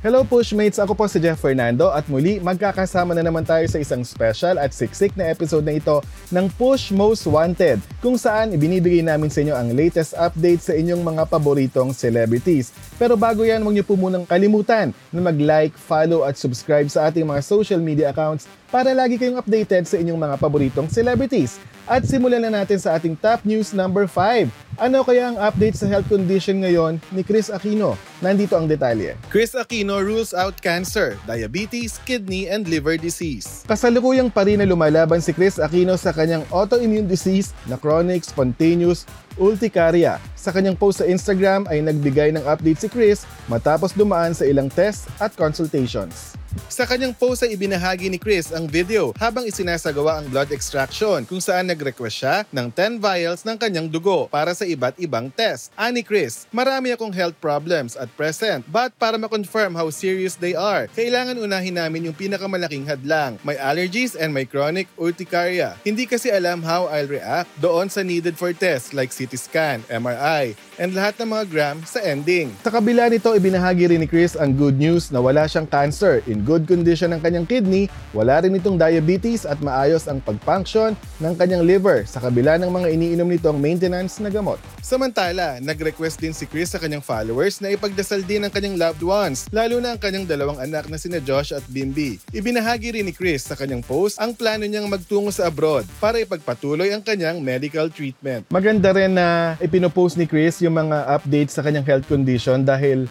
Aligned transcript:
Hello 0.00 0.24
Pushmates! 0.24 0.80
Ako 0.80 0.96
po 0.96 1.04
si 1.12 1.20
Jeff 1.20 1.44
Fernando 1.44 1.92
at 1.92 2.08
muli 2.08 2.40
magkakasama 2.40 3.12
na 3.12 3.20
naman 3.20 3.44
tayo 3.44 3.68
sa 3.68 3.76
isang 3.76 4.00
special 4.00 4.56
at 4.56 4.72
siksik 4.72 5.12
na 5.12 5.28
episode 5.28 5.60
na 5.60 5.76
ito 5.76 6.00
ng 6.32 6.48
Push 6.56 6.96
Most 6.96 7.28
Wanted 7.28 7.84
kung 8.00 8.16
saan 8.16 8.56
ibinibigay 8.56 9.04
namin 9.04 9.28
sa 9.28 9.44
inyo 9.44 9.52
ang 9.52 9.76
latest 9.76 10.16
update 10.16 10.64
sa 10.64 10.72
inyong 10.72 11.04
mga 11.04 11.28
paboritong 11.28 11.92
celebrities. 11.92 12.72
Pero 12.96 13.12
bago 13.12 13.44
yan, 13.44 13.60
huwag 13.60 13.76
niyo 13.76 13.84
po 13.84 13.92
munang 13.92 14.24
kalimutan 14.24 14.96
na 15.12 15.20
mag-like, 15.20 15.76
follow 15.76 16.24
at 16.24 16.40
subscribe 16.40 16.88
sa 16.88 17.12
ating 17.12 17.28
mga 17.28 17.44
social 17.44 17.84
media 17.84 18.08
accounts 18.08 18.48
para 18.72 18.96
lagi 18.96 19.20
kayong 19.20 19.36
updated 19.36 19.84
sa 19.84 20.00
inyong 20.00 20.16
mga 20.16 20.40
paboritong 20.40 20.88
celebrities. 20.88 21.60
At 21.90 22.06
simulan 22.06 22.46
na 22.46 22.54
natin 22.54 22.78
sa 22.78 22.94
ating 22.94 23.18
top 23.18 23.42
news 23.42 23.74
number 23.74 24.06
5. 24.06 24.46
Ano 24.78 25.02
kaya 25.02 25.26
ang 25.26 25.42
update 25.42 25.74
sa 25.74 25.90
health 25.90 26.06
condition 26.06 26.62
ngayon 26.62 27.02
ni 27.10 27.26
Chris 27.26 27.50
Aquino? 27.50 27.98
Nandito 28.22 28.54
ang 28.54 28.70
detalye. 28.70 29.18
Chris 29.26 29.58
Aquino 29.58 29.98
rules 29.98 30.30
out 30.30 30.54
cancer, 30.62 31.18
diabetes, 31.26 31.98
kidney, 32.06 32.46
and 32.46 32.70
liver 32.70 32.94
disease. 32.94 33.66
Kasalukuyang 33.66 34.30
pa 34.30 34.46
rin 34.46 34.62
na 34.62 34.70
lumalaban 34.70 35.18
si 35.18 35.34
Chris 35.34 35.58
Aquino 35.58 35.98
sa 35.98 36.14
kanyang 36.14 36.46
autoimmune 36.54 37.10
disease 37.10 37.50
na 37.66 37.74
chronic 37.74 38.22
spontaneous 38.22 39.02
urticaria. 39.34 40.22
Sa 40.38 40.54
kanyang 40.54 40.78
post 40.78 41.02
sa 41.02 41.10
Instagram 41.10 41.66
ay 41.66 41.82
nagbigay 41.82 42.30
ng 42.38 42.46
update 42.46 42.86
si 42.86 42.88
Chris 42.88 43.26
matapos 43.50 43.98
dumaan 43.98 44.30
sa 44.30 44.46
ilang 44.46 44.70
tests 44.70 45.10
at 45.18 45.34
consultations. 45.34 46.38
Sa 46.66 46.82
kanyang 46.82 47.14
post 47.14 47.46
ay 47.46 47.54
ibinahagi 47.54 48.10
ni 48.10 48.18
Chris 48.18 48.50
ang 48.50 48.66
video 48.66 49.14
habang 49.22 49.46
isinasagawa 49.46 50.18
ang 50.18 50.26
blood 50.26 50.50
extraction 50.50 51.22
kung 51.22 51.38
saan 51.38 51.70
nag-request 51.70 52.16
siya 52.26 52.36
ng 52.50 52.74
10 52.74 52.98
vials 52.98 53.46
ng 53.46 53.54
kanyang 53.54 53.86
dugo 53.86 54.26
para 54.26 54.50
sa 54.50 54.66
iba't 54.66 54.98
ibang 54.98 55.30
test. 55.30 55.70
Ani 55.78 56.02
Chris, 56.02 56.50
marami 56.50 56.90
akong 56.90 57.14
health 57.14 57.38
problems 57.38 57.94
at 57.94 58.10
present 58.18 58.66
but 58.66 58.90
para 58.98 59.14
ma-confirm 59.14 59.78
how 59.78 59.86
serious 59.94 60.34
they 60.34 60.58
are, 60.58 60.90
kailangan 60.90 61.38
unahin 61.38 61.78
namin 61.78 62.10
yung 62.10 62.16
pinakamalaking 62.18 62.82
hadlang. 62.82 63.38
May 63.46 63.54
allergies 63.54 64.18
and 64.18 64.34
may 64.34 64.42
chronic 64.42 64.90
urticaria. 64.98 65.78
Hindi 65.86 66.10
kasi 66.10 66.34
alam 66.34 66.66
how 66.66 66.90
I'll 66.90 67.06
react 67.06 67.46
doon 67.62 67.86
sa 67.94 68.02
needed 68.02 68.34
for 68.34 68.50
tests 68.50 68.90
like 68.90 69.14
CT 69.14 69.38
scan, 69.38 69.78
MRI, 69.86 70.58
and 70.82 70.98
lahat 70.98 71.14
ng 71.22 71.30
mga 71.30 71.44
gram 71.46 71.76
sa 71.86 72.02
ending. 72.02 72.50
Sa 72.66 72.74
kabila 72.74 73.06
nito, 73.06 73.30
ibinahagi 73.30 73.94
rin 73.94 74.02
ni 74.02 74.08
Chris 74.10 74.34
ang 74.34 74.50
good 74.56 74.80
news 74.80 75.14
na 75.14 75.22
wala 75.22 75.46
siyang 75.46 75.68
cancer 75.68 76.24
in 76.26 76.39
good 76.42 76.64
condition 76.64 77.12
ang 77.12 77.20
kanyang 77.20 77.46
kidney, 77.46 77.86
wala 78.16 78.40
rin 78.42 78.56
itong 78.56 78.80
diabetes 78.80 79.44
at 79.44 79.60
maayos 79.60 80.08
ang 80.08 80.18
pag-function 80.24 80.96
ng 81.20 81.34
kanyang 81.36 81.62
liver 81.62 82.02
sa 82.08 82.18
kabila 82.18 82.56
ng 82.56 82.72
mga 82.72 82.88
iniinom 82.90 83.28
nitong 83.28 83.60
maintenance 83.60 84.18
na 84.18 84.32
gamot. 84.32 84.58
Samantala, 84.80 85.60
nag-request 85.60 86.18
din 86.18 86.32
si 86.32 86.48
Chris 86.48 86.72
sa 86.72 86.80
kanyang 86.80 87.04
followers 87.04 87.60
na 87.60 87.70
ipagdasal 87.70 88.24
din 88.24 88.42
ang 88.42 88.52
kanyang 88.52 88.80
loved 88.80 89.04
ones, 89.04 89.46
lalo 89.52 89.78
na 89.78 89.94
ang 89.94 90.00
kanyang 90.00 90.26
dalawang 90.26 90.58
anak 90.58 90.88
na 90.88 90.96
sina 90.96 91.20
Josh 91.20 91.52
at 91.52 91.62
Bimby. 91.68 92.18
Ibinahagi 92.32 92.96
rin 92.96 93.06
ni 93.06 93.14
Chris 93.14 93.44
sa 93.46 93.54
kanyang 93.54 93.84
post 93.84 94.16
ang 94.18 94.32
plano 94.32 94.64
niyang 94.64 94.88
magtungo 94.88 95.30
sa 95.30 95.46
abroad 95.46 95.84
para 96.00 96.18
ipagpatuloy 96.18 96.90
ang 96.90 97.04
kanyang 97.04 97.38
medical 97.44 97.92
treatment. 97.92 98.48
Maganda 98.48 98.90
rin 98.96 99.14
na 99.14 99.54
ipinopost 99.60 100.16
ni 100.16 100.24
Chris 100.24 100.58
yung 100.64 100.74
mga 100.74 101.06
updates 101.06 101.54
sa 101.54 101.62
kanyang 101.62 101.86
health 101.86 102.06
condition 102.08 102.64
dahil 102.64 103.06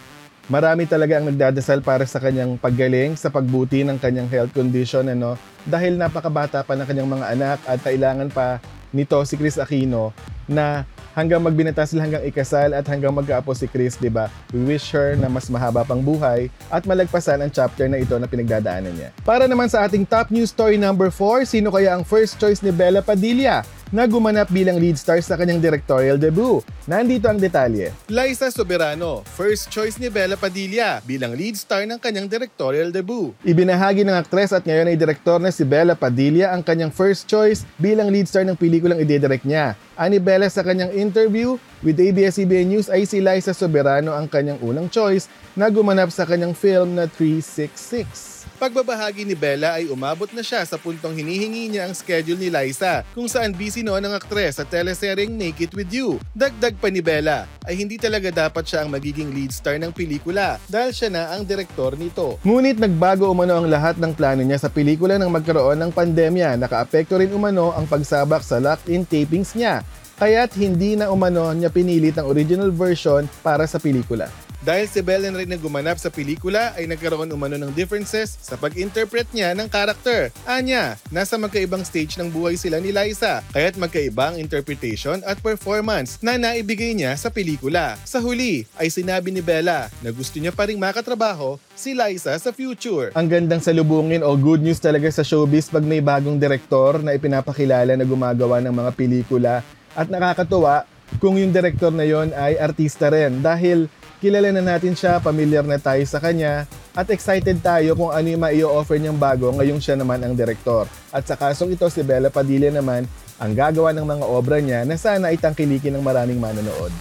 Marami 0.48 0.88
talaga 0.88 1.20
ang 1.20 1.28
nagdadasal 1.28 1.84
para 1.84 2.08
sa 2.08 2.22
kanyang 2.22 2.56
paggaling, 2.56 3.18
sa 3.18 3.28
pagbuti 3.28 3.84
ng 3.84 4.00
kanyang 4.00 4.30
health 4.30 4.52
condition 4.56 5.04
ano 5.10 5.36
dahil 5.68 6.00
napakabata 6.00 6.64
pa 6.64 6.72
ng 6.78 6.86
kanyang 6.88 7.10
mga 7.10 7.26
anak 7.36 7.58
at 7.68 7.78
kailangan 7.84 8.32
pa 8.32 8.62
nito 8.90 9.20
si 9.22 9.38
Chris 9.38 9.60
Aquino 9.60 10.10
na 10.50 10.82
hanggang 11.14 11.38
magbinata 11.42 11.86
sila 11.86 12.02
hanggang 12.02 12.26
ikasal 12.26 12.74
at 12.74 12.82
hanggang 12.86 13.14
magkaapo 13.14 13.54
si 13.54 13.70
Chris, 13.70 13.94
'di 13.94 14.10
ba? 14.10 14.26
We 14.50 14.66
wish 14.66 14.90
her 14.90 15.14
na 15.14 15.30
mas 15.30 15.46
mahaba 15.46 15.86
pang 15.86 16.02
buhay 16.02 16.50
at 16.70 16.82
malagpasan 16.86 17.38
ang 17.42 17.50
chapter 17.54 17.86
na 17.86 18.02
ito 18.02 18.14
na 18.18 18.26
pinagdadaanan 18.26 18.94
niya. 18.94 19.10
Para 19.22 19.46
naman 19.46 19.70
sa 19.70 19.86
ating 19.86 20.06
top 20.06 20.34
news 20.34 20.50
story 20.50 20.78
number 20.78 21.10
4, 21.14 21.46
sino 21.46 21.70
kaya 21.70 21.94
ang 21.94 22.02
first 22.02 22.38
choice 22.38 22.62
ni 22.62 22.74
Bella 22.74 23.02
Padilla? 23.02 23.62
Na 23.90 24.06
gumanap 24.06 24.50
bilang 24.50 24.78
lead 24.78 24.94
star 24.94 25.18
sa 25.22 25.34
kanyang 25.34 25.58
directorial 25.58 26.16
debut. 26.16 26.62
Nandito 26.86 27.26
ang 27.26 27.38
detalye. 27.38 27.90
Liza 28.06 28.50
Soberano, 28.54 29.26
first 29.34 29.70
choice 29.70 29.98
ni 29.98 30.06
Bella 30.06 30.38
Padilla 30.38 31.02
bilang 31.02 31.34
lead 31.34 31.58
star 31.58 31.86
ng 31.86 31.98
kanyang 31.98 32.30
directorial 32.30 32.94
debut. 32.94 33.34
Ibinahagi 33.42 34.06
ng 34.06 34.16
aktres 34.16 34.54
at 34.54 34.62
ngayon 34.62 34.90
ay 34.90 34.96
direktor 34.96 35.42
na 35.42 35.50
si 35.50 35.66
Bella 35.66 35.98
Padilla 35.98 36.54
ang 36.54 36.62
kanyang 36.62 36.94
first 36.94 37.26
choice 37.26 37.66
bilang 37.76 38.08
lead 38.08 38.30
star 38.30 38.46
ng 38.46 38.58
pelikulang 38.58 39.02
ididirect 39.02 39.44
niya. 39.44 39.74
Ani 39.98 40.16
Bella 40.16 40.48
sa 40.48 40.64
kanyang 40.64 40.94
interview 40.96 41.60
with 41.84 42.00
ABS-CBN 42.00 42.72
News 42.72 42.88
ay 42.88 43.04
si 43.04 43.20
Liza 43.20 43.52
Soberano 43.52 44.16
ang 44.16 44.30
kanyang 44.30 44.62
unang 44.64 44.88
choice 44.88 45.28
na 45.58 45.68
gumanap 45.68 46.08
sa 46.08 46.24
kanyang 46.24 46.56
film 46.56 46.96
na 46.96 47.04
366. 47.04 48.39
Pagbabahagi 48.60 49.24
ni 49.24 49.32
Bella 49.32 49.80
ay 49.80 49.88
umabot 49.88 50.28
na 50.36 50.44
siya 50.44 50.60
sa 50.68 50.76
puntong 50.76 51.16
hinihingi 51.16 51.72
niya 51.72 51.88
ang 51.88 51.96
schedule 51.96 52.36
ni 52.36 52.52
Liza 52.52 53.08
kung 53.16 53.24
saan 53.24 53.56
busy 53.56 53.80
noon 53.80 54.04
ang 54.04 54.12
aktres 54.12 54.60
sa 54.60 54.68
teleseryeng 54.68 55.32
Naked 55.32 55.72
With 55.72 55.88
You. 55.88 56.20
Dagdag 56.36 56.76
pa 56.76 56.92
ni 56.92 57.00
Bella 57.00 57.48
ay 57.64 57.80
hindi 57.80 57.96
talaga 57.96 58.28
dapat 58.28 58.68
siya 58.68 58.84
ang 58.84 58.92
magiging 58.92 59.32
lead 59.32 59.48
star 59.48 59.80
ng 59.80 59.96
pelikula 59.96 60.60
dahil 60.68 60.92
siya 60.92 61.08
na 61.08 61.32
ang 61.32 61.48
direktor 61.48 61.96
nito. 61.96 62.36
Ngunit 62.44 62.76
nagbago 62.76 63.32
umano 63.32 63.56
ang 63.56 63.64
lahat 63.64 63.96
ng 63.96 64.12
plano 64.12 64.44
niya 64.44 64.60
sa 64.60 64.68
pelikula 64.68 65.16
nang 65.16 65.32
magkaroon 65.32 65.80
ng 65.80 65.96
pandemya. 65.96 66.60
Nakaapekto 66.60 67.16
rin 67.16 67.32
umano 67.32 67.72
ang 67.72 67.88
pagsabak 67.88 68.44
sa 68.44 68.60
locked-in 68.60 69.08
tapings 69.08 69.56
niya 69.56 69.80
kaya't 70.20 70.52
hindi 70.60 71.00
na 71.00 71.08
umano 71.08 71.48
niya 71.56 71.72
pinilit 71.72 72.20
ang 72.20 72.28
original 72.28 72.68
version 72.68 73.24
para 73.40 73.64
sa 73.64 73.80
pelikula. 73.80 74.28
Dahil 74.60 74.84
si 74.92 75.00
Belen 75.00 75.32
rin 75.32 75.48
na 75.48 75.56
gumanap 75.56 75.96
sa 75.96 76.12
pelikula 76.12 76.76
ay 76.76 76.84
nagkaroon 76.84 77.32
umano 77.32 77.56
ng 77.56 77.72
differences 77.72 78.36
sa 78.44 78.60
pag-interpret 78.60 79.24
niya 79.32 79.56
ng 79.56 79.72
karakter. 79.72 80.28
Anya, 80.44 81.00
nasa 81.08 81.40
magkaibang 81.40 81.80
stage 81.80 82.20
ng 82.20 82.28
buhay 82.28 82.60
sila 82.60 82.76
ni 82.76 82.92
Liza, 82.92 83.40
kaya't 83.56 83.80
magkaiba 83.80 84.28
ang 84.28 84.36
interpretation 84.36 85.24
at 85.24 85.40
performance 85.40 86.20
na 86.20 86.36
naibigay 86.36 86.92
niya 86.92 87.16
sa 87.16 87.32
pelikula. 87.32 87.96
Sa 88.04 88.20
huli 88.20 88.68
ay 88.76 88.92
sinabi 88.92 89.32
ni 89.32 89.40
Bella 89.40 89.88
na 90.04 90.12
gusto 90.12 90.36
niya 90.36 90.52
pa 90.52 90.68
ring 90.68 90.76
makatrabaho 90.76 91.56
si 91.72 91.96
Liza 91.96 92.36
sa 92.36 92.52
future. 92.52 93.16
Ang 93.16 93.32
gandang 93.32 93.64
salubungin 93.64 94.20
o 94.20 94.36
good 94.36 94.60
news 94.60 94.76
talaga 94.76 95.08
sa 95.08 95.24
showbiz 95.24 95.72
pag 95.72 95.88
may 95.88 96.04
bagong 96.04 96.36
direktor 96.36 97.00
na 97.00 97.16
ipinapakilala 97.16 97.96
na 97.96 98.04
gumagawa 98.04 98.60
ng 98.60 98.76
mga 98.76 98.90
pelikula 98.92 99.64
at 99.96 100.12
nakakatuwa 100.12 100.84
kung 101.18 101.40
yung 101.40 101.50
direktor 101.50 101.90
na 101.90 102.06
yon 102.06 102.30
ay 102.36 102.54
artista 102.60 103.10
rin 103.10 103.42
dahil 103.42 103.90
kilala 104.20 104.52
na 104.52 104.60
natin 104.60 104.92
siya, 104.92 105.16
familiar 105.16 105.64
na 105.64 105.80
tayo 105.80 106.04
sa 106.04 106.20
kanya, 106.20 106.68
at 106.92 107.08
excited 107.08 107.56
tayo 107.64 107.96
kung 107.96 108.12
ano 108.12 108.28
yung 108.28 108.44
mai-offer 108.44 109.00
niyang 109.00 109.16
bago 109.16 109.48
ngayong 109.56 109.80
siya 109.80 109.96
naman 109.96 110.20
ang 110.20 110.36
direktor. 110.36 110.84
At 111.08 111.24
sa 111.24 111.40
kasong 111.40 111.72
ito, 111.72 111.88
si 111.88 112.04
Bella 112.04 112.28
Padilla 112.28 112.68
naman 112.68 113.08
ang 113.40 113.52
gagawa 113.56 113.96
ng 113.96 114.04
mga 114.04 114.24
obra 114.28 114.60
niya 114.60 114.84
na 114.84 115.00
sana 115.00 115.32
itangkilikin 115.32 115.96
ng 115.96 116.04
maraming 116.04 116.36
manonood. 116.36 116.92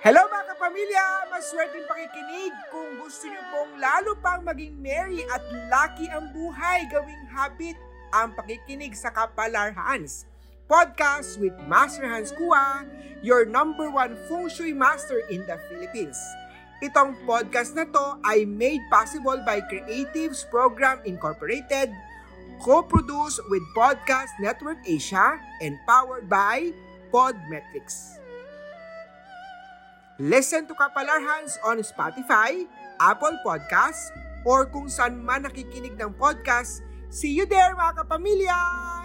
Hello 0.00 0.35
kapamilya! 0.66 1.30
Maswerteng 1.30 1.86
pakikinig 1.86 2.50
kung 2.74 2.98
gusto 2.98 3.30
niyo 3.30 3.38
pong 3.54 3.78
lalo 3.78 4.18
pang 4.18 4.42
maging 4.42 4.74
merry 4.82 5.22
at 5.30 5.38
lucky 5.70 6.10
ang 6.10 6.26
buhay 6.34 6.82
gawing 6.90 7.22
habit 7.30 7.78
ang 8.10 8.34
pakikinig 8.34 8.90
sa 8.98 9.14
Kapalar 9.14 9.70
Hans. 9.78 10.26
Podcast 10.66 11.38
with 11.38 11.54
Master 11.70 12.10
Hans 12.10 12.34
Kua, 12.34 12.82
your 13.22 13.46
number 13.46 13.94
one 13.94 14.18
feng 14.26 14.50
shui 14.50 14.74
master 14.74 15.22
in 15.30 15.46
the 15.46 15.54
Philippines. 15.70 16.18
Itong 16.82 17.14
podcast 17.22 17.78
na 17.78 17.86
to 17.86 18.18
ay 18.26 18.42
made 18.42 18.82
possible 18.90 19.38
by 19.46 19.62
Creatives 19.70 20.42
Program 20.50 20.98
Incorporated, 21.06 21.94
co-produced 22.58 23.38
with 23.54 23.62
Podcast 23.70 24.34
Network 24.42 24.82
Asia, 24.82 25.38
and 25.62 25.78
powered 25.86 26.26
by 26.26 26.74
Podmetrics. 27.14 28.18
Listen 30.16 30.64
to 30.64 30.72
Kapalar 30.72 31.20
Hans 31.20 31.60
on 31.60 31.84
Spotify, 31.84 32.64
Apple 32.96 33.36
Podcasts, 33.44 34.08
or 34.48 34.64
kung 34.64 34.88
saan 34.88 35.20
man 35.20 35.44
nakikinig 35.44 35.92
ng 36.00 36.16
podcast. 36.16 36.80
See 37.12 37.36
you 37.36 37.44
there 37.44 37.76
mga 37.76 38.00
kapamilya! 38.00 38.95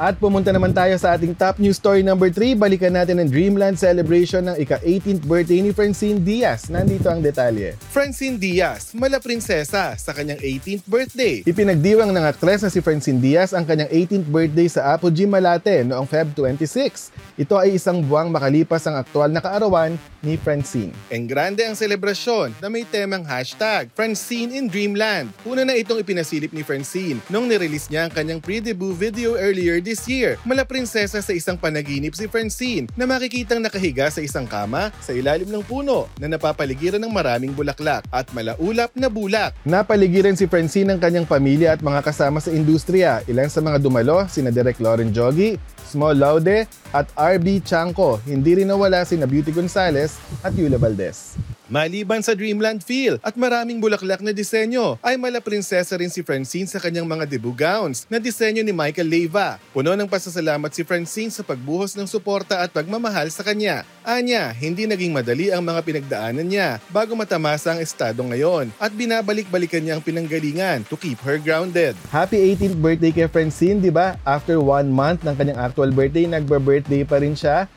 At 0.00 0.16
pumunta 0.16 0.48
naman 0.48 0.72
tayo 0.72 0.96
sa 0.96 1.12
ating 1.12 1.36
top 1.36 1.60
news 1.60 1.76
story 1.76 2.00
number 2.00 2.32
3. 2.32 2.56
Balikan 2.56 2.96
natin 2.96 3.20
ang 3.20 3.28
Dreamland 3.28 3.76
celebration 3.76 4.48
ng 4.48 4.56
ika-18th 4.56 5.28
birthday 5.28 5.60
ni 5.60 5.76
Francine 5.76 6.16
Diaz. 6.16 6.72
Nandito 6.72 7.12
ang 7.12 7.20
detalye. 7.20 7.76
Francine 7.92 8.40
Diaz, 8.40 8.96
mala 8.96 9.20
prinsesa 9.20 9.92
sa 10.00 10.12
kanyang 10.16 10.40
18th 10.40 10.88
birthday. 10.88 11.44
Ipinagdiwang 11.44 12.16
ng 12.16 12.24
aktres 12.24 12.64
na 12.64 12.72
si 12.72 12.80
Francine 12.80 13.20
Diaz 13.20 13.52
ang 13.52 13.68
kanyang 13.68 13.92
18th 13.92 14.28
birthday 14.32 14.68
sa 14.72 14.96
Apogee 14.96 15.28
Malate 15.28 15.84
noong 15.84 16.08
Feb 16.08 16.32
26. 16.32 17.12
Ito 17.36 17.60
ay 17.60 17.76
isang 17.76 18.00
buwang 18.00 18.32
makalipas 18.32 18.80
ang 18.88 18.96
aktual 18.96 19.28
na 19.28 19.44
kaarawan 19.44 20.00
ni 20.24 20.40
Francine. 20.40 20.96
Ang 21.12 21.28
grande 21.28 21.60
ang 21.60 21.76
selebrasyon 21.76 22.56
na 22.60 22.72
may 22.72 22.88
temang 22.88 23.24
hashtag 23.24 23.92
Francine 23.92 24.56
in 24.56 24.64
Dreamland. 24.64 25.28
Una 25.44 25.64
na 25.64 25.76
itong 25.76 26.00
ipinasilip 26.00 26.56
ni 26.56 26.64
Francine 26.64 27.20
nung 27.28 27.44
nirelease 27.44 27.92
niya 27.92 28.08
ang 28.08 28.12
kanyang 28.12 28.40
pre-debut 28.40 28.96
video 28.96 29.36
earlier 29.36 29.76
this 29.90 30.06
year. 30.06 30.38
Mala 30.46 30.62
prinsesa 30.62 31.18
sa 31.18 31.32
isang 31.34 31.58
panaginip 31.58 32.14
si 32.14 32.30
Francine 32.30 32.86
na 32.94 33.10
makikitang 33.10 33.58
nakahiga 33.58 34.06
sa 34.06 34.22
isang 34.22 34.46
kama 34.46 34.94
sa 35.02 35.10
ilalim 35.10 35.50
ng 35.50 35.66
puno 35.66 36.06
na 36.22 36.30
napapaligiran 36.30 37.02
ng 37.02 37.10
maraming 37.10 37.50
bulaklak 37.50 38.06
at 38.14 38.30
malaulap 38.30 38.94
na 38.94 39.10
bulak. 39.10 39.50
Napaligiran 39.66 40.38
si 40.38 40.46
Francine 40.46 40.94
ng 40.94 41.02
kanyang 41.02 41.26
pamilya 41.26 41.74
at 41.74 41.82
mga 41.82 42.06
kasama 42.06 42.38
sa 42.38 42.54
industriya. 42.54 43.26
Ilan 43.26 43.50
sa 43.50 43.58
mga 43.58 43.82
dumalo, 43.82 44.22
sina 44.30 44.54
Direk 44.54 44.78
Lauren 44.78 45.10
Jogi, 45.10 45.58
Small 45.82 46.14
Laude 46.14 46.70
at 46.94 47.10
RB 47.18 47.66
Chanko. 47.66 48.22
Hindi 48.22 48.62
rin 48.62 48.70
nawala 48.70 49.02
sina 49.02 49.26
Beauty 49.26 49.50
Gonzales 49.50 50.22
at 50.46 50.54
Yula 50.54 50.78
Valdez. 50.78 51.34
Maliban 51.70 52.18
sa 52.18 52.34
Dreamland 52.34 52.82
feel 52.82 53.22
at 53.22 53.38
maraming 53.38 53.78
bulaklak 53.78 54.18
na 54.26 54.34
disenyo, 54.34 54.98
ay 55.06 55.14
mala 55.14 55.38
prinsesa 55.38 55.94
rin 55.94 56.10
si 56.10 56.18
Francine 56.18 56.66
sa 56.66 56.82
kanyang 56.82 57.06
mga 57.06 57.30
debut 57.30 57.54
gowns 57.54 58.10
na 58.10 58.18
disenyo 58.18 58.58
ni 58.66 58.74
Michael 58.74 59.06
Leyva. 59.06 59.62
Puno 59.70 59.94
ng 59.94 60.10
pasasalamat 60.10 60.66
si 60.74 60.82
Francine 60.82 61.30
sa 61.30 61.46
pagbuhos 61.46 61.94
ng 61.94 62.10
suporta 62.10 62.58
at 62.58 62.74
pagmamahal 62.74 63.30
sa 63.30 63.46
kanya. 63.46 63.86
Anya, 64.02 64.50
hindi 64.50 64.82
naging 64.82 65.14
madali 65.14 65.54
ang 65.54 65.62
mga 65.62 65.86
pinagdaanan 65.86 66.42
niya 66.42 66.82
bago 66.90 67.14
matamasa 67.14 67.70
ang 67.70 67.78
estado 67.78 68.18
ngayon 68.26 68.74
at 68.82 68.90
binabalik-balikan 68.90 69.78
niya 69.78 69.94
ang 69.94 70.02
pinanggalingan 70.02 70.82
to 70.90 70.98
keep 70.98 71.22
her 71.22 71.38
grounded. 71.38 71.94
Happy 72.10 72.50
18th 72.50 72.82
birthday 72.82 73.14
kay 73.14 73.30
Francine, 73.30 73.78
di 73.78 73.94
ba? 73.94 74.18
After 74.26 74.58
one 74.58 74.90
month 74.90 75.22
ng 75.22 75.38
kanyang 75.38 75.70
actual 75.70 75.94
birthday, 75.94 76.26
nagba-birthday 76.26 77.06
pa 77.06 77.22
rin 77.22 77.38
siya 77.38 77.70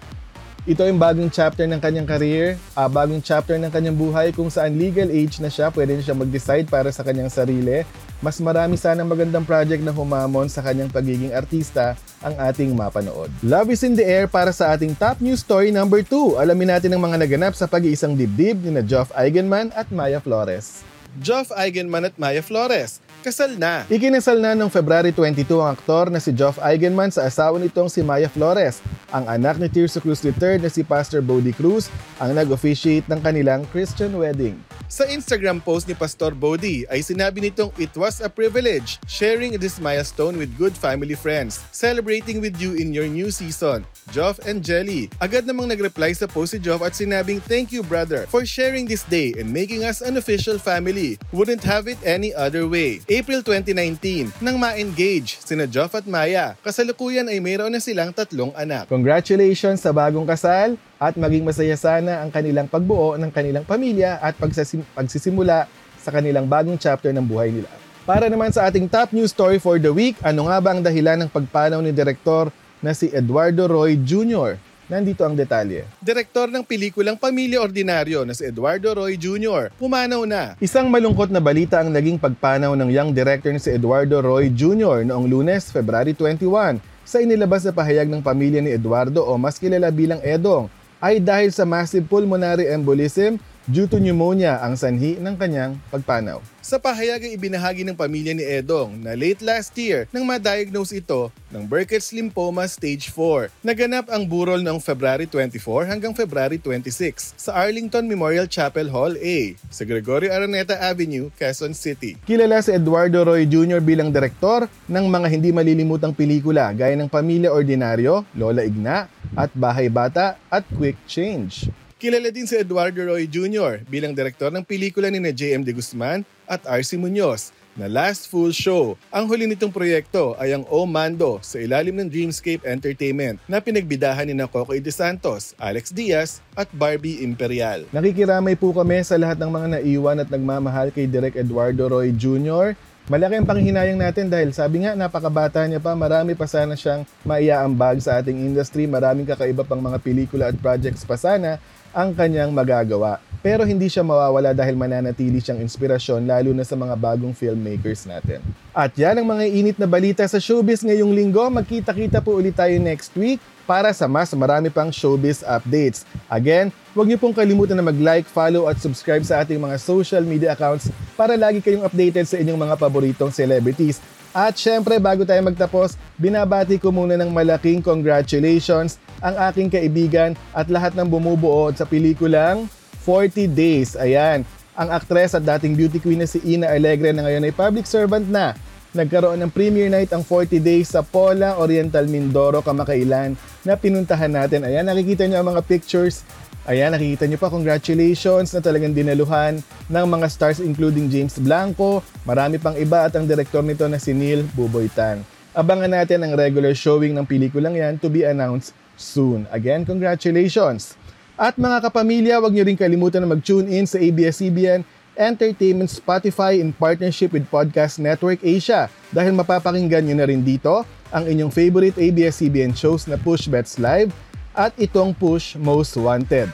ito 0.63 0.79
yung 0.87 0.95
bagong 0.95 1.27
chapter 1.27 1.67
ng 1.67 1.75
kanyang 1.75 2.07
career, 2.07 2.55
uh, 2.79 2.87
bagong 2.87 3.19
chapter 3.19 3.59
ng 3.59 3.67
kanyang 3.67 3.99
buhay 3.99 4.31
kung 4.31 4.47
saan 4.47 4.79
legal 4.79 5.11
age 5.11 5.43
na 5.43 5.51
siya, 5.51 5.67
pwede 5.75 5.99
na 5.99 6.03
siya 6.07 6.15
mag-decide 6.15 6.71
para 6.71 6.87
sa 6.87 7.03
kanyang 7.03 7.27
sarili. 7.27 7.83
Mas 8.23 8.39
marami 8.39 8.79
sanang 8.79 9.11
magandang 9.11 9.43
project 9.43 9.83
na 9.83 9.91
humamon 9.91 10.47
sa 10.47 10.63
kanyang 10.63 10.87
pagiging 10.87 11.35
artista 11.35 11.99
ang 12.23 12.39
ating 12.39 12.71
mapanood. 12.71 13.27
Love 13.43 13.75
is 13.75 13.83
in 13.83 13.99
the 13.99 14.07
air 14.07 14.23
para 14.23 14.55
sa 14.55 14.71
ating 14.71 14.95
top 14.95 15.19
news 15.19 15.43
story 15.43 15.67
number 15.67 15.99
2. 15.99 16.39
Alamin 16.39 16.71
natin 16.71 16.95
ang 16.95 17.03
mga 17.03 17.19
naganap 17.19 17.59
sa 17.59 17.67
pag-iisang 17.67 18.15
dibdib 18.15 18.63
ni 18.63 18.71
na 18.71 18.79
Geoff 18.79 19.11
Eigenman 19.19 19.67
at 19.75 19.91
Maya 19.91 20.23
Flores. 20.23 20.87
Geoff 21.19 21.51
Eigenman 21.51 22.07
at 22.07 22.15
Maya 22.15 22.39
Flores 22.39 23.02
kasal 23.23 23.55
na. 23.55 23.87
Ikinasal 23.87 24.43
na 24.43 24.51
noong 24.51 24.67
February 24.67 25.15
22 25.15 25.47
ang 25.63 25.71
aktor 25.71 26.11
na 26.11 26.19
si 26.19 26.35
Geoff 26.35 26.59
Eigenman 26.59 27.07
sa 27.07 27.23
asawa 27.23 27.55
nitong 27.55 27.87
si 27.87 28.03
Maya 28.03 28.27
Flores. 28.27 28.83
Ang 29.15 29.31
anak 29.31 29.55
ni 29.63 29.71
Tirso 29.71 30.03
Cruz 30.03 30.19
III 30.19 30.59
na 30.59 30.67
si 30.67 30.83
Pastor 30.83 31.23
Bodie 31.23 31.55
Cruz 31.55 31.87
ang 32.19 32.35
nag-officiate 32.35 33.07
ng 33.07 33.23
kanilang 33.23 33.63
Christian 33.71 34.11
wedding. 34.19 34.59
Sa 34.91 35.07
Instagram 35.07 35.63
post 35.63 35.87
ni 35.87 35.95
Pastor 35.95 36.35
Bodie 36.35 36.83
ay 36.91 36.99
sinabi 36.99 37.47
nitong 37.47 37.71
it 37.79 37.95
was 37.95 38.19
a 38.19 38.27
privilege 38.27 38.99
sharing 39.07 39.55
this 39.55 39.79
milestone 39.79 40.35
with 40.35 40.51
good 40.59 40.75
family 40.75 41.15
friends, 41.15 41.63
celebrating 41.71 42.43
with 42.43 42.59
you 42.59 42.75
in 42.75 42.91
your 42.91 43.07
new 43.07 43.31
season. 43.31 43.87
Joff 44.11 44.43
and 44.43 44.59
Jelly. 44.59 45.07
Agad 45.23 45.47
namang 45.47 45.71
nag-reply 45.71 46.11
sa 46.11 46.27
post 46.27 46.51
si 46.51 46.59
Joff 46.59 46.83
at 46.83 46.91
sinabing 46.91 47.39
thank 47.39 47.71
you 47.71 47.79
brother 47.79 48.27
for 48.27 48.43
sharing 48.43 48.83
this 48.83 49.07
day 49.07 49.31
and 49.39 49.47
making 49.47 49.87
us 49.87 50.03
an 50.03 50.19
official 50.19 50.59
family. 50.59 51.15
Wouldn't 51.31 51.63
have 51.63 51.87
it 51.87 52.01
any 52.03 52.35
other 52.35 52.67
way. 52.67 52.99
April 53.07 53.39
2019, 53.39 54.43
nang 54.43 54.59
ma-engage 54.59 55.39
sina 55.39 55.63
Joff 55.63 55.95
at 55.95 56.03
Maya. 56.03 56.59
Kasalukuyan 56.59 57.31
ay 57.31 57.39
mayroon 57.39 57.71
na 57.71 57.79
silang 57.79 58.11
tatlong 58.11 58.51
anak. 58.59 58.91
Congratulations 58.91 59.79
sa 59.79 59.95
bagong 59.95 60.27
kasal 60.27 60.75
at 60.99 61.15
maging 61.15 61.47
masaya 61.47 61.79
sana 61.79 62.19
ang 62.19 62.33
kanilang 62.33 62.67
pagbuo 62.67 63.15
ng 63.15 63.31
kanilang 63.31 63.63
pamilya 63.63 64.19
at 64.19 64.35
pagsasim- 64.35 64.87
pagsisimula 64.91 65.71
sa 66.03 66.11
kanilang 66.11 66.49
bagong 66.51 66.75
chapter 66.75 67.15
ng 67.15 67.23
buhay 67.23 67.53
nila. 67.53 67.71
Para 68.03 68.27
naman 68.27 68.51
sa 68.51 68.67
ating 68.67 68.91
top 68.91 69.15
news 69.15 69.31
story 69.31 69.63
for 69.63 69.79
the 69.79 69.87
week, 69.87 70.19
ano 70.19 70.51
nga 70.51 70.59
ba 70.59 70.75
ang 70.75 70.83
dahilan 70.83 71.23
ng 71.23 71.31
pagpanaw 71.31 71.79
ni 71.79 71.95
Direktor 71.95 72.51
na 72.83 72.91
si 72.91 73.07
Eduardo 73.15 73.63
Roy 73.65 73.95
Jr.? 73.95 74.59
Nandito 74.91 75.23
ang 75.23 75.31
detalye. 75.31 75.87
Direktor 76.03 76.51
ng 76.51 76.67
pelikulang 76.67 77.15
Pamilya 77.15 77.63
Ordinaryo 77.63 78.27
na 78.27 78.35
si 78.35 78.43
Eduardo 78.43 78.91
Roy 78.91 79.15
Jr. 79.15 79.71
pumanaw 79.79 80.27
na. 80.27 80.59
Isang 80.59 80.91
malungkot 80.91 81.31
na 81.31 81.39
balita 81.39 81.79
ang 81.79 81.87
naging 81.87 82.19
pagpanaw 82.19 82.75
ng 82.75 82.91
young 82.91 83.15
director 83.15 83.55
na 83.55 83.63
si 83.63 83.71
Eduardo 83.71 84.19
Roy 84.19 84.51
Jr. 84.51 85.07
noong 85.07 85.25
lunes, 85.31 85.71
February 85.71 86.11
21 86.11 86.83
sa 87.07 87.23
inilabas 87.23 87.63
na 87.63 87.71
pahayag 87.71 88.11
ng 88.11 88.19
pamilya 88.19 88.59
ni 88.59 88.75
Eduardo 88.75 89.23
o 89.23 89.39
mas 89.39 89.55
kilala 89.55 89.87
bilang 89.87 90.19
Edong 90.19 90.67
ay 91.03 91.19
dahil 91.19 91.51
sa 91.51 91.67
massive 91.67 92.07
pulmonary 92.07 92.67
embolism 92.71 93.39
due 93.67 93.87
to 93.87 93.95
pneumonia 93.95 94.59
ang 94.59 94.75
sanhi 94.75 95.15
ng 95.15 95.35
kanyang 95.39 95.79
pagpanaw. 95.87 96.43
Sa 96.63 96.79
pahayag 96.79 97.27
ay 97.27 97.35
ibinahagi 97.35 97.83
ng 97.83 97.95
pamilya 97.95 98.31
ni 98.31 98.43
Edong 98.43 98.95
na 99.03 99.19
late 99.19 99.43
last 99.43 99.75
year 99.75 100.07
nang 100.15 100.23
ma-diagnose 100.23 100.95
ito 100.95 101.27
ng 101.51 101.67
Burkitt's 101.67 102.15
Lymphoma 102.15 102.63
Stage 102.71 103.11
4. 103.11 103.51
Naganap 103.59 104.07
ang 104.07 104.23
burol 104.23 104.63
noong 104.63 104.79
February 104.79 105.27
24 105.27 105.91
hanggang 105.91 106.15
February 106.15 106.55
26 106.55 107.35
sa 107.35 107.51
Arlington 107.59 108.07
Memorial 108.07 108.47
Chapel 108.47 108.87
Hall 108.87 109.19
A 109.19 109.59
sa 109.67 109.83
Gregorio 109.83 110.31
Araneta 110.31 110.79
Avenue, 110.79 111.27
Quezon 111.35 111.75
City. 111.75 112.15
Kilala 112.23 112.63
si 112.63 112.71
Eduardo 112.71 113.27
Roy 113.27 113.43
Jr. 113.43 113.83
bilang 113.83 114.07
direktor 114.07 114.71
ng 114.87 115.05
mga 115.11 115.27
hindi 115.27 115.51
malilimutang 115.51 116.15
pelikula 116.15 116.71
gaya 116.71 116.95
ng 116.95 117.11
Pamilya 117.11 117.51
Ordinaryo, 117.51 118.23
Lola 118.39 118.63
Igna, 118.63 119.11
at 119.35 119.51
Bahay 119.51 119.91
Bata 119.91 120.39
at 120.47 120.63
Quick 120.79 120.95
Change. 121.11 121.82
Kilala 122.03 122.35
din 122.35 122.43
si 122.43 122.59
Eduardo 122.59 122.99
Roy 122.99 123.23
Jr. 123.31 123.79
bilang 123.87 124.11
direktor 124.11 124.51
ng 124.51 124.67
pelikula 124.67 125.07
ni 125.07 125.23
J.M. 125.23 125.63
De 125.63 125.71
Guzman 125.71 126.27
at 126.51 126.59
R.C. 126.67 126.99
Munoz 126.99 127.55
na 127.79 127.87
Last 127.87 128.27
Full 128.27 128.51
Show. 128.51 128.99
Ang 129.07 129.31
huli 129.31 129.47
nitong 129.47 129.71
proyekto 129.71 130.35
ay 130.35 130.51
ang 130.51 130.67
O 130.67 130.83
Mando 130.83 131.39
sa 131.39 131.63
ilalim 131.63 131.95
ng 131.95 132.11
Dreamscape 132.11 132.67
Entertainment 132.67 133.39
na 133.47 133.63
pinagbidahan 133.63 134.27
ni 134.27 134.35
na 134.35 134.51
Cocoy 134.51 134.83
De 134.83 134.91
Santos, 134.91 135.55
Alex 135.55 135.95
Diaz 135.95 136.43
at 136.59 136.67
Barbie 136.75 137.23
Imperial. 137.23 137.87
Nakikiramay 137.95 138.59
po 138.59 138.75
kami 138.75 138.99
sa 139.07 139.15
lahat 139.15 139.39
ng 139.39 139.47
mga 139.47 139.67
naiwan 139.79 140.19
at 140.19 140.27
nagmamahal 140.27 140.91
kay 140.91 141.07
Direk 141.07 141.39
Eduardo 141.39 141.87
Roy 141.87 142.11
Jr. 142.11 142.75
Malaki 143.07 143.39
ang 143.39 143.47
panghinayang 143.47 143.99
natin 143.99 144.27
dahil 144.27 144.51
sabi 144.51 144.83
nga 144.83 144.91
napakabata 144.91 145.63
niya 145.71 145.79
pa, 145.79 145.95
marami 145.95 146.35
pa 146.35 146.51
sana 146.51 146.75
siyang 146.75 147.07
maiaambag 147.23 148.03
sa 148.03 148.19
ating 148.19 148.43
industry, 148.43 148.91
maraming 148.91 149.23
kakaiba 149.23 149.63
pang 149.63 149.79
mga 149.79 150.03
pelikula 150.03 150.51
at 150.51 150.59
projects 150.59 151.07
pa 151.07 151.15
sana 151.15 151.63
ang 151.93 152.11
kanyang 152.11 152.49
magagawa. 152.49 153.21
Pero 153.43 153.67
hindi 153.67 153.91
siya 153.91 154.01
mawawala 154.07 154.55
dahil 154.55 154.73
mananatili 154.73 155.43
siyang 155.43 155.59
inspirasyon 155.61 156.23
lalo 156.23 156.55
na 156.55 156.63
sa 156.63 156.79
mga 156.79 156.95
bagong 156.95 157.35
filmmakers 157.35 158.07
natin. 158.07 158.39
At 158.71 158.95
yan 158.95 159.19
ang 159.19 159.27
mga 159.27 159.45
init 159.51 159.77
na 159.77 159.85
balita 159.85 160.23
sa 160.25 160.39
showbiz 160.39 160.81
ngayong 160.81 161.11
linggo. 161.11 161.43
Magkita-kita 161.51 162.23
po 162.23 162.39
ulit 162.39 162.55
tayo 162.55 162.71
next 162.79 163.11
week 163.19 163.43
para 163.67 163.91
sa 163.91 164.07
mas 164.07 164.31
marami 164.31 164.71
pang 164.71 164.91
showbiz 164.91 165.43
updates. 165.43 166.07
Again, 166.31 166.71
huwag 166.95 167.07
niyo 167.07 167.19
pong 167.19 167.35
kalimutan 167.35 167.75
na 167.75 167.83
mag-like, 167.83 168.27
follow 168.27 168.71
at 168.71 168.79
subscribe 168.79 169.23
sa 169.23 169.43
ating 169.43 169.59
mga 169.59 169.75
social 169.75 170.23
media 170.23 170.55
accounts 170.55 170.87
para 171.19 171.35
lagi 171.35 171.59
kayong 171.59 171.83
updated 171.83 172.23
sa 172.23 172.39
inyong 172.39 172.59
mga 172.59 172.75
paboritong 172.79 173.31
celebrities. 173.31 173.99
At 174.33 174.57
syempre, 174.57 174.97
bago 174.97 175.21
tayo 175.29 175.45
magtapos, 175.45 175.93
binabati 176.17 176.81
ko 176.81 176.89
muna 176.89 177.13
ng 177.21 177.29
malaking 177.29 177.85
congratulations 177.85 178.97
ang 179.21 179.37
aking 179.37 179.69
kaibigan 179.69 180.33
at 180.57 180.73
lahat 180.73 180.97
ng 180.97 181.05
bumubuo 181.05 181.69
sa 181.69 181.85
pelikulang 181.85 182.65
40 183.05 183.45
Days. 183.53 183.93
Ayan, 183.93 184.41
ang 184.73 184.89
aktres 184.89 185.37
at 185.37 185.45
dating 185.45 185.77
beauty 185.77 186.01
queen 186.01 186.17
na 186.17 186.25
si 186.25 186.41
Ina 186.41 186.73
Alegre 186.73 187.13
na 187.13 187.29
ngayon 187.29 187.45
ay 187.45 187.53
public 187.53 187.85
servant 187.85 188.25
na. 188.25 188.57
Nagkaroon 188.97 189.37
ng 189.37 189.53
premiere 189.53 189.93
night 189.93 190.09
ang 190.09 190.25
40 190.25 190.57
Days 190.57 190.89
sa 190.89 191.05
Pola 191.05 191.61
Oriental 191.61 192.09
Mindoro 192.09 192.65
kamakailan 192.65 193.37
na 193.61 193.77
pinuntahan 193.77 194.33
natin. 194.33 194.65
Ayan, 194.65 194.85
nakikita 194.89 195.29
niyo 195.29 195.45
ang 195.45 195.53
mga 195.53 195.61
pictures. 195.61 196.25
Ayan, 196.63 196.95
nakikita 196.95 197.27
niyo 197.27 197.35
pa, 197.35 197.51
congratulations 197.51 198.55
na 198.55 198.63
talagang 198.63 198.95
dinaluhan 198.95 199.59
ng 199.91 200.05
mga 200.07 200.27
stars 200.31 200.63
including 200.63 201.11
James 201.11 201.35
Blanco, 201.35 201.99
marami 202.23 202.55
pang 202.55 202.71
iba 202.79 203.03
at 203.03 203.11
ang 203.19 203.27
direktor 203.27 203.59
nito 203.59 203.83
na 203.91 203.99
si 203.99 204.15
Neil 204.15 204.47
Buboytan. 204.55 205.27
Abangan 205.51 205.91
natin 205.91 206.23
ang 206.23 206.31
regular 206.39 206.71
showing 206.71 207.19
ng 207.19 207.27
pelikulang 207.27 207.75
yan 207.75 207.99
to 207.99 208.07
be 208.07 208.23
announced 208.23 208.71
soon. 208.95 209.43
Again, 209.51 209.83
congratulations! 209.83 210.95
At 211.35 211.59
mga 211.59 211.83
kapamilya, 211.83 212.39
huwag 212.39 212.55
niyo 212.55 212.63
rin 212.63 212.79
kalimutan 212.79 213.27
na 213.27 213.35
mag-tune 213.35 213.67
in 213.67 213.83
sa 213.83 213.99
ABS-CBN 213.99 214.87
Entertainment 215.19 215.91
Spotify 215.91 216.63
in 216.63 216.71
partnership 216.71 217.35
with 217.35 217.43
Podcast 217.51 217.99
Network 217.99 218.39
Asia 218.39 218.87
dahil 219.11 219.35
mapapakinggan 219.35 220.07
nyo 220.07 220.15
na 220.15 220.31
rin 220.31 220.39
dito 220.39 220.87
ang 221.11 221.27
inyong 221.27 221.51
favorite 221.51 221.99
ABS-CBN 221.99 222.71
shows 222.71 223.03
na 223.03 223.19
Push 223.19 223.51
Bets 223.51 223.83
Live 223.83 224.15
at 224.55 224.75
itong 224.77 225.17
Push 225.17 225.55
Most 225.55 225.97
Wanted. 225.97 226.51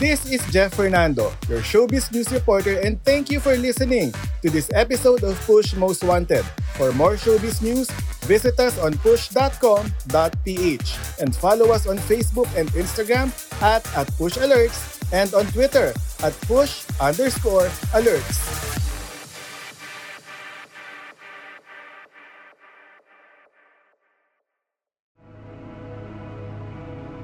This 0.00 0.24
is 0.24 0.40
Jeff 0.48 0.72
Fernando, 0.72 1.28
your 1.44 1.60
showbiz 1.60 2.08
news 2.08 2.32
reporter 2.32 2.80
and 2.80 2.96
thank 3.04 3.28
you 3.28 3.36
for 3.38 3.52
listening 3.56 4.16
to 4.40 4.48
this 4.48 4.70
episode 4.72 5.22
of 5.24 5.36
Push 5.44 5.76
Most 5.76 6.02
Wanted. 6.04 6.44
For 6.80 6.92
more 6.96 7.20
showbiz 7.20 7.60
news, 7.60 7.90
visit 8.24 8.56
us 8.58 8.80
on 8.80 8.96
push.com.ph 9.04 10.90
and 11.20 11.30
follow 11.36 11.68
us 11.72 11.86
on 11.86 11.98
Facebook 12.08 12.48
and 12.56 12.72
Instagram 12.72 13.28
at, 13.60 13.84
at 13.92 14.08
Push 14.16 14.40
Alerts 14.40 15.00
and 15.12 15.34
on 15.34 15.46
Twitter 15.52 15.92
at 16.22 16.32
push 16.42 16.84
underscore 17.00 17.68
alerts. 17.92 18.59